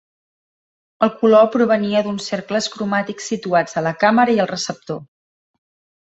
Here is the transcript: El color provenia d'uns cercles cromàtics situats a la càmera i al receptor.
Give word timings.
El 1.07 1.11
color 1.17 1.43
provenia 1.55 2.01
d'uns 2.07 2.29
cercles 2.31 2.69
cromàtics 2.75 3.27
situats 3.33 3.77
a 3.81 3.83
la 3.89 3.91
càmera 4.05 4.33
i 4.39 4.41
al 4.45 4.49
receptor. 4.53 4.99